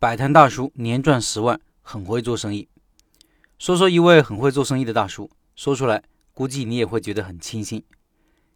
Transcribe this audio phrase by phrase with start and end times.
[0.00, 2.66] 摆摊大叔年赚十万，很会做生意。
[3.58, 7.84] 说说一位很会做生意的大叔，说出来估计你也会觉得很清新。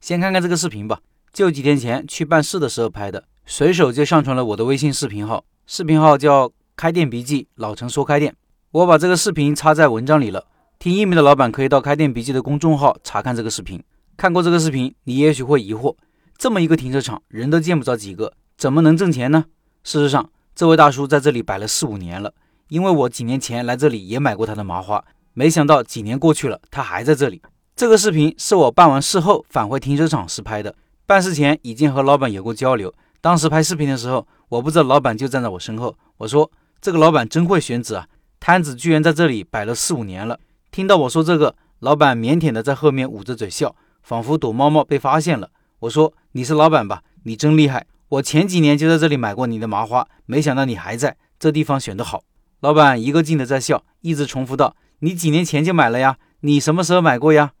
[0.00, 1.00] 先看看这个视频吧，
[1.32, 8.36] 就几天前去办事的时候拍的，随手就上传了我的微信视频号，视频号叫“开店笔记”，老陈说开店。
[8.70, 10.46] 我把这个视频插在文章里了，
[10.78, 13.82] 听音频的老板可以到“开店笔记”的公众号查看这个视频。
[14.16, 15.96] 看过这个视频，你也许会疑惑：
[16.38, 19.46] 这么一个停车场，人都见不着几个，怎么能挣钱呢？
[19.82, 22.32] 事实上，这位大叔在这里摆了四五年了，
[22.68, 25.02] 因为我几年前来这里也买过他的麻花，
[25.32, 27.40] 没想到几年过去了，他还在这里。
[27.74, 30.74] 这个视频是我办完事后返回停车场时拍的，
[31.06, 32.92] 办事前已经和老板有过交流。
[33.22, 35.96] 当时拍视频的时候，我不知道老板就站在我身后。
[36.18, 36.50] 我说
[36.82, 38.06] ：“这个老板真会选址啊，
[38.38, 40.38] 摊子居然在这里摆了四五年了。”
[40.70, 45.50] 听到我说这个，老板腼腆的在后面捂着嘴笑，仿佛躲猫猫被发现了。
[45.78, 47.02] 我说：“你是老板吧？
[47.22, 52.24] 你真厉害。”我前几年就在这里买过你的麻花，没想到你还在这地方选得好。
[52.60, 56.18] 老板一个劲的在笑，一直重复道：“你几年前就买了呀？
[56.40, 57.52] 你什么时候买过呀？”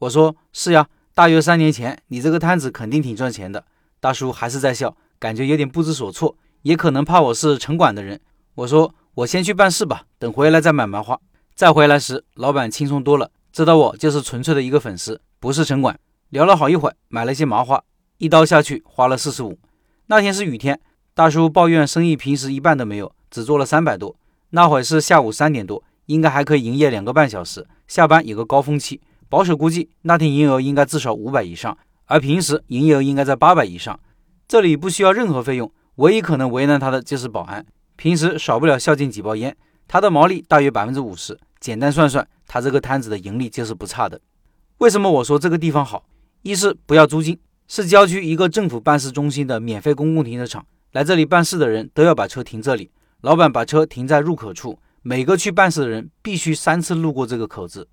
[0.00, 2.00] 我说：“是呀，大约三年前。
[2.06, 3.66] 你这个摊子肯定挺赚钱的。”
[4.00, 8.18] 大叔还是在笑，感觉有点不知所措，也可能怕我是城管的人。
[8.54, 11.20] 我说：“我先去办事吧，等回来再买麻花。”
[11.54, 16.00] 再回来时，老板轻松多了，知道我就是纯粹的一个粉丝，不是城管。
[16.30, 17.84] 聊了好一会儿，买了些麻花，
[18.16, 19.58] 一刀下去花了四十五。
[20.10, 20.80] 那天是雨天，
[21.14, 24.16] 大叔抱怨生意平时一半都没有，只做了三百多。
[24.48, 27.64] 那会是下午三点多，应该还可以营业两个半小时。
[27.86, 34.00] 下班有个高峰期，保守估计那天营业额应该至少五百以上，而平时营业额应该在八百以上。
[34.48, 39.56] 这里不需要任何费用，唯一可能为难他的就是保安，平时少不了孝敬几包烟。
[39.86, 44.20] 他的毛利大约百分之五十，简单算算，他这个摊子的盈利就是不差的。
[44.78, 46.04] 为什么我说这个地方好？
[46.42, 47.38] 一是不要租金。
[47.72, 52.90] 是郊区一个政府办事中心的免费公共停车场，来这里办事的人都要把车停这里。
[53.20, 57.86] 老板把车停在入口处，每个去办事的人必须三次路过这个口子。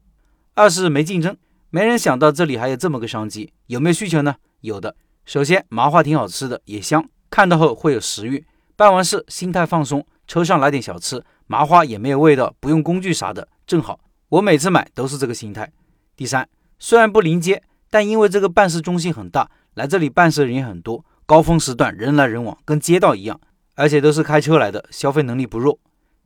[0.55, 1.37] 二是没竞争，
[1.69, 3.53] 没人想到这里还有这么个商机。
[3.67, 4.37] 有没有需求呢？
[4.61, 4.95] 有的。
[5.25, 8.43] 首先麻花挺好吃的，也香，看到后会有食欲。
[8.75, 13.99] 办完事心态放松，车上来点小吃，麻花也没有味道，不用工具啥的，正好。
[14.29, 15.71] 我每次买都是这个心态。
[16.15, 16.49] 第三，
[16.79, 19.51] 虽然不临街，但因为这个办事中心很大。
[19.77, 23.39] 来这里办事的人也很多，高峰时段人来人往，跟街道一样，
[23.75, 25.77] 而且都是开车来的，消费能力不弱。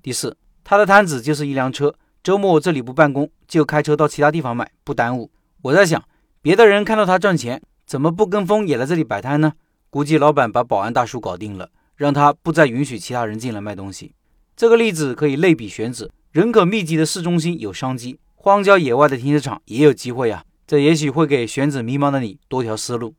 [0.01, 5.29] 第四，他的摊子就是一辆车，周末这里不办公，就开车到其他地方买，不耽误。
[5.63, 6.01] 我在想，
[6.41, 9.51] 别的人看到他赚钱，怎么不跟风也来这里摆摊呢？
[9.89, 14.16] 估计老板把保安大叔搞定了，让他不再允许其他人进来卖东西。
[14.56, 20.45] 这个例子可以类比选址，人口密集的市中心有商机，荒郊野外的停车场也有机会呀。
[20.66, 23.13] 这也许会给选址迷茫的你多条思路。